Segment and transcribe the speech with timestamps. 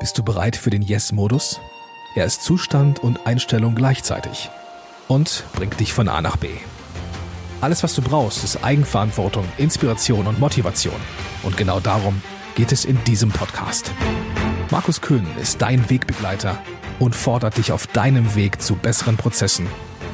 [0.00, 1.60] Bist du bereit für den Yes-Modus?
[2.14, 4.48] Er ist Zustand und Einstellung gleichzeitig
[5.08, 6.50] und bringt dich von A nach B.
[7.60, 10.94] Alles, was du brauchst, ist Eigenverantwortung, Inspiration und Motivation.
[11.42, 12.22] Und genau darum
[12.54, 13.90] geht es in diesem Podcast.
[14.70, 16.62] Markus Köhn ist dein Wegbegleiter
[17.00, 19.66] und fordert dich auf deinem Weg zu besseren Prozessen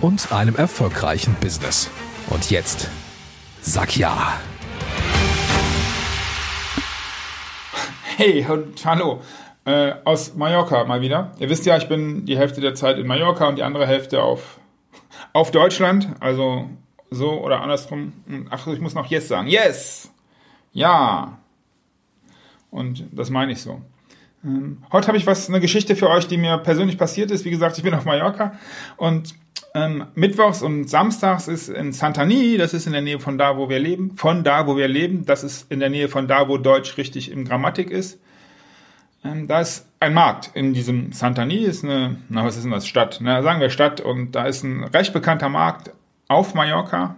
[0.00, 1.90] und einem erfolgreichen Business.
[2.30, 2.88] Und jetzt,
[3.60, 4.34] sag ja.
[8.16, 9.20] Hey und hallo
[9.64, 11.32] äh, aus Mallorca mal wieder.
[11.38, 14.22] Ihr wisst ja, ich bin die Hälfte der Zeit in Mallorca und die andere Hälfte
[14.22, 14.58] auf,
[15.32, 16.08] auf Deutschland.
[16.20, 16.68] Also
[17.10, 18.12] so oder andersrum.
[18.50, 19.46] Ach, ich muss noch Yes sagen.
[19.48, 20.10] Yes!
[20.72, 21.38] Ja!
[22.70, 23.82] Und das meine ich so.
[24.44, 27.44] Ähm, heute habe ich was, eine Geschichte für euch, die mir persönlich passiert ist.
[27.44, 28.58] Wie gesagt, ich bin auf Mallorca
[28.96, 29.34] und
[29.74, 33.68] ähm, Mittwochs und Samstags ist in Santani, das ist in der Nähe von da, wo
[33.68, 34.16] wir leben.
[34.16, 37.30] Von da, wo wir leben, das ist in der Nähe von da, wo Deutsch richtig
[37.30, 38.20] in Grammatik ist.
[39.24, 42.86] Ähm, da ist ein Markt in diesem Santani, ist eine, na was ist denn das,
[42.86, 45.92] Stadt, na, sagen wir Stadt, und da ist ein recht bekannter Markt
[46.28, 47.16] auf Mallorca.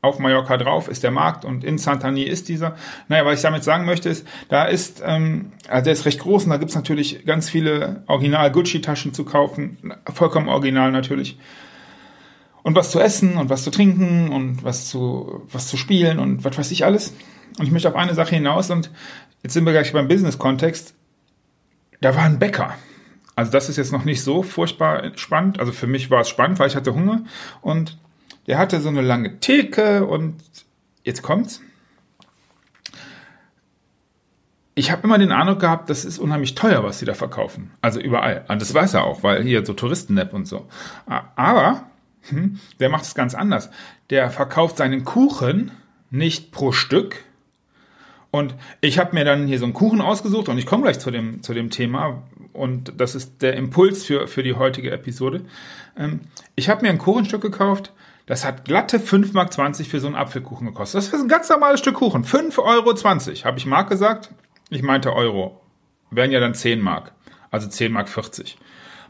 [0.00, 2.76] Auf Mallorca drauf ist der Markt und in Santani ist dieser.
[3.08, 6.44] Naja, was ich damit sagen möchte ist, da ist, ähm, also der ist recht groß
[6.44, 9.78] und da gibt's natürlich ganz viele Original-Gucci-Taschen zu kaufen,
[10.12, 11.38] vollkommen original natürlich
[12.64, 16.44] und was zu essen und was zu trinken und was zu, was zu spielen und
[16.44, 17.14] was weiß ich alles.
[17.58, 18.90] Und ich möchte auf eine Sache hinaus und
[19.42, 20.94] jetzt sind wir gleich beim Business-Kontext
[22.00, 22.74] da war ein Bäcker.
[23.36, 25.58] Also das ist jetzt noch nicht so furchtbar spannend.
[25.58, 27.24] Also für mich war es spannend, weil ich hatte Hunger.
[27.60, 27.98] Und
[28.46, 30.36] der hatte so eine lange Theke und
[31.02, 31.60] jetzt kommt's.
[34.76, 37.70] Ich habe immer den Eindruck gehabt, das ist unheimlich teuer, was sie da verkaufen.
[37.80, 38.44] Also überall.
[38.48, 40.66] Und das weiß er auch, weil hier so Touristen-App und so.
[41.06, 41.86] Aber
[42.28, 43.70] hm, der macht es ganz anders.
[44.10, 45.70] Der verkauft seinen Kuchen
[46.10, 47.24] nicht pro Stück,
[48.34, 51.12] und ich habe mir dann hier so einen Kuchen ausgesucht und ich komme gleich zu
[51.12, 55.42] dem, zu dem Thema und das ist der Impuls für, für die heutige Episode.
[55.96, 56.22] Ähm,
[56.56, 57.92] ich habe mir ein Kuchenstück gekauft,
[58.26, 60.98] das hat glatte 5,20 Mark für so einen Apfelkuchen gekostet.
[60.98, 62.24] Das ist ein ganz normales Stück Kuchen.
[62.24, 63.44] 5,20 Euro.
[63.44, 64.30] Habe ich Mark gesagt?
[64.68, 65.60] Ich meinte Euro.
[66.10, 67.12] Wären ja dann 10 Mark.
[67.52, 68.58] Also 10 Mark 40.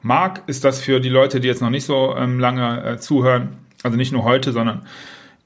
[0.00, 3.58] Mark ist das für die Leute, die jetzt noch nicht so ähm, lange äh, zuhören.
[3.84, 4.84] Also nicht nur heute, sondern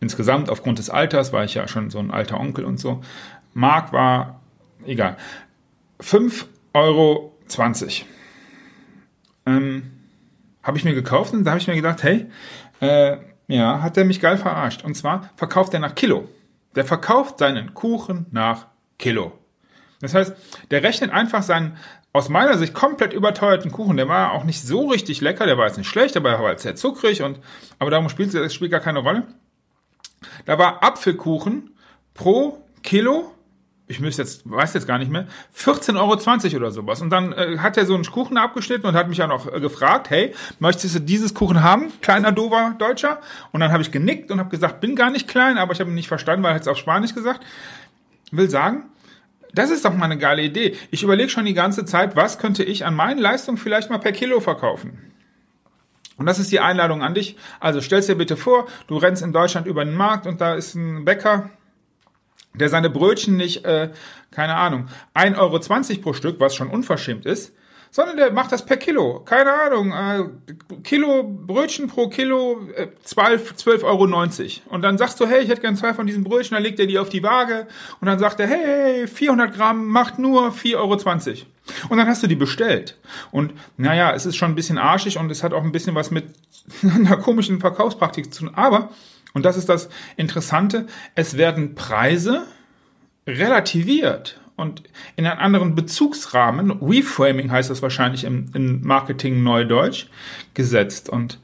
[0.00, 3.00] insgesamt aufgrund des Alters, war ich ja schon so ein alter Onkel und so.
[3.56, 4.42] Mark war,
[4.84, 5.16] egal,
[6.00, 6.44] 5,20
[6.74, 7.32] Euro.
[9.46, 9.92] Ähm,
[10.62, 12.26] habe ich mir gekauft und da habe ich mir gedacht, hey,
[12.80, 13.16] äh,
[13.48, 14.84] ja, hat der mich geil verarscht.
[14.84, 16.28] Und zwar verkauft er nach Kilo.
[16.74, 18.66] Der verkauft seinen Kuchen nach
[18.98, 19.32] Kilo.
[20.02, 20.36] Das heißt,
[20.70, 21.78] der rechnet einfach seinen
[22.12, 23.96] aus meiner Sicht komplett überteuerten Kuchen.
[23.96, 26.48] Der war auch nicht so richtig lecker, der war jetzt nicht schlecht, aber er war
[26.48, 27.40] halt sehr zuckrig und
[27.78, 29.26] aber darum spielt es spielt gar keine Rolle.
[30.44, 31.70] Da war Apfelkuchen
[32.12, 33.32] pro Kilo
[33.88, 35.26] ich müsste jetzt, weiß jetzt gar nicht mehr,
[35.56, 37.00] 14,20 Euro oder sowas.
[37.02, 39.60] Und dann äh, hat er so einen Kuchen abgeschnitten und hat mich ja noch äh,
[39.60, 43.20] gefragt, hey, möchtest du dieses Kuchen haben, kleiner dover Deutscher?
[43.52, 45.90] Und dann habe ich genickt und habe gesagt, bin gar nicht klein, aber ich habe
[45.90, 47.44] ihn nicht verstanden, weil er es auf Spanisch gesagt.
[48.32, 48.86] Will sagen,
[49.54, 50.76] das ist doch mal eine geile Idee.
[50.90, 54.12] Ich überlege schon die ganze Zeit, was könnte ich an meinen Leistungen vielleicht mal per
[54.12, 54.98] Kilo verkaufen?
[56.18, 57.36] Und das ist die Einladung an dich.
[57.60, 60.74] Also stellst dir bitte vor, du rennst in Deutschland über den Markt und da ist
[60.74, 61.50] ein Bäcker,
[62.58, 63.90] der seine Brötchen nicht, äh,
[64.30, 67.52] keine Ahnung, 1,20 Euro pro Stück, was schon unverschämt ist,
[67.90, 69.20] sondern der macht das per Kilo.
[69.20, 74.74] Keine Ahnung, äh, Kilo Brötchen pro Kilo, äh, 12, 12,90 Euro.
[74.74, 76.86] Und dann sagst du, hey, ich hätte gern zwei von diesen Brötchen, dann legt er
[76.86, 77.66] die auf die Waage
[78.00, 81.46] und dann sagt er, hey, 400 Gramm macht nur 4,20 Euro.
[81.88, 82.96] Und dann hast du die bestellt.
[83.30, 86.10] Und naja, es ist schon ein bisschen arschig und es hat auch ein bisschen was
[86.10, 86.26] mit
[86.82, 88.54] einer komischen Verkaufspraktik zu tun.
[88.54, 88.90] Aber
[89.36, 92.46] und das ist das Interessante, es werden Preise
[93.26, 94.82] relativiert und
[95.16, 100.06] in einen anderen Bezugsrahmen, Reframing heißt das wahrscheinlich im, im Marketing Neudeutsch,
[100.54, 101.10] gesetzt.
[101.10, 101.38] Und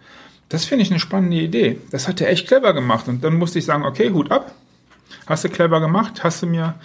[0.48, 1.80] das finde ich eine spannende Idee.
[1.90, 3.08] Das hat er echt clever gemacht.
[3.08, 4.54] Und dann musste ich sagen, okay, Hut ab.
[5.26, 6.24] Hast du clever gemacht?
[6.24, 6.76] Hast du mir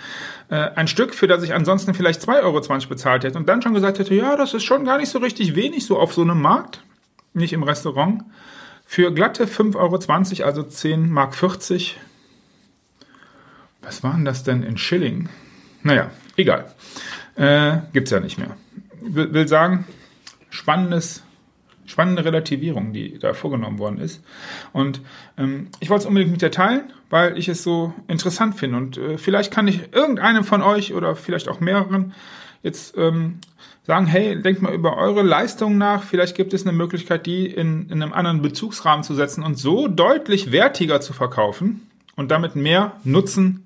[0.50, 3.73] äh, ein Stück, für das ich ansonsten vielleicht 2,20 Euro bezahlt hätte und dann schon
[3.73, 6.41] gesagt hätte, ja, das ist schon gar nicht so richtig wenig so auf so einem
[6.41, 6.84] Markt,
[7.34, 8.26] nicht im Restaurant.
[8.89, 9.75] Für glatte 5,20
[10.39, 11.99] Euro, also 10 Mark 40.
[13.81, 15.28] Was waren das denn in Schilling?
[15.84, 16.73] Naja, egal.
[17.35, 18.55] Äh, gibt's ja nicht mehr.
[19.01, 19.85] Will, will sagen,
[20.49, 21.22] spannendes,
[21.85, 24.23] spannende Relativierung, die da vorgenommen worden ist.
[24.72, 25.01] Und
[25.37, 28.78] ähm, ich wollte es unbedingt mit dir teilen, weil ich es so interessant finde.
[28.78, 32.13] Und äh, vielleicht kann ich irgendeinem von euch oder vielleicht auch mehreren
[32.64, 33.40] jetzt ähm,
[33.84, 37.90] sagen, hey, denkt mal über eure Leistung nach, vielleicht gibt es eine Möglichkeit, die in,
[37.90, 42.94] in einem anderen Bezugsrahmen zu setzen und so deutlich wertiger zu verkaufen und damit mehr
[43.04, 43.66] Nutzen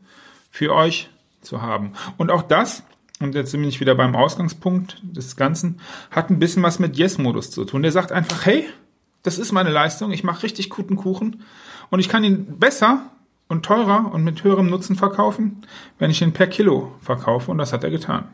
[0.50, 1.10] für euch
[1.42, 1.94] zu haben.
[2.18, 2.84] Und auch das
[3.22, 5.80] und jetzt bin ich wieder beim Ausgangspunkt des Ganzen,
[6.10, 7.84] hat ein bisschen was mit Yes-Modus zu tun.
[7.84, 8.68] Der sagt einfach, hey,
[9.24, 11.44] das ist meine Leistung, ich mache richtig guten Kuchen
[11.90, 13.04] und ich kann ihn besser
[13.48, 15.62] und teurer und mit höherem Nutzen verkaufen,
[16.00, 18.30] wenn ich ihn per Kilo verkaufe und das hat er getan.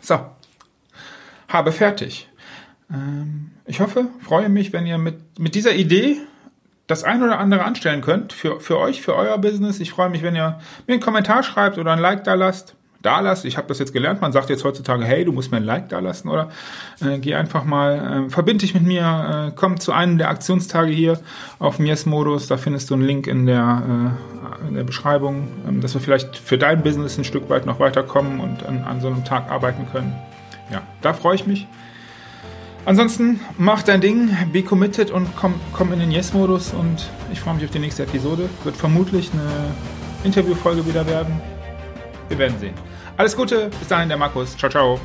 [0.00, 0.20] So,
[1.48, 2.28] habe fertig.
[2.90, 6.18] Ähm, ich hoffe, freue mich, wenn ihr mit, mit dieser Idee
[6.86, 9.78] das ein oder andere anstellen könnt für, für euch, für euer Business.
[9.78, 13.20] Ich freue mich, wenn ihr mir einen Kommentar schreibt oder ein Like da lasst da
[13.20, 13.44] lass.
[13.44, 14.20] Ich habe das jetzt gelernt.
[14.20, 16.50] Man sagt jetzt heutzutage, hey, du musst mir ein Like da lassen oder
[17.00, 20.92] äh, geh einfach mal, äh, verbind dich mit mir, äh, komm zu einem der Aktionstage
[20.92, 21.18] hier
[21.58, 22.46] auf dem Yes-Modus.
[22.46, 24.14] Da findest du einen Link in der,
[24.64, 27.80] äh, in der Beschreibung, ähm, dass wir vielleicht für dein Business ein Stück weit noch
[27.80, 30.14] weiterkommen und an, an so einem Tag arbeiten können.
[30.70, 31.66] Ja, da freue ich mich.
[32.86, 37.54] Ansonsten mach dein Ding, be committed und komm, komm in den Yes-Modus und ich freue
[37.54, 38.48] mich auf die nächste Episode.
[38.64, 39.74] Wird vermutlich eine
[40.24, 41.40] Interviewfolge wieder werden.
[42.28, 42.89] Wir werden sehen.
[43.20, 44.56] Alles Gute, bis dahin der Markus.
[44.56, 44.98] Ciao, ciao.